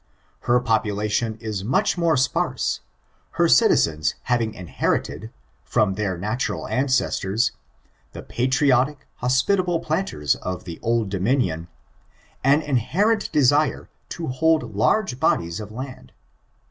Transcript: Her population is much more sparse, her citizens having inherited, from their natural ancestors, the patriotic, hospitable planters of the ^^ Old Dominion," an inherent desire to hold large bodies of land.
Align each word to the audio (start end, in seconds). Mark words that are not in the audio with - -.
Her 0.49 0.59
population 0.59 1.37
is 1.39 1.63
much 1.63 1.95
more 1.95 2.17
sparse, 2.17 2.79
her 3.37 3.47
citizens 3.47 4.15
having 4.23 4.55
inherited, 4.55 5.29
from 5.63 5.93
their 5.93 6.17
natural 6.17 6.67
ancestors, 6.67 7.51
the 8.13 8.23
patriotic, 8.23 9.05
hospitable 9.17 9.79
planters 9.79 10.33
of 10.37 10.63
the 10.63 10.77
^^ 10.77 10.79
Old 10.81 11.09
Dominion," 11.09 11.67
an 12.43 12.63
inherent 12.63 13.31
desire 13.31 13.89
to 14.09 14.25
hold 14.25 14.75
large 14.75 15.19
bodies 15.19 15.59
of 15.59 15.71
land. 15.71 16.13